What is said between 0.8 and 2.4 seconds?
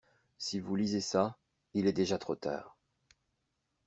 ça, il est déjà trop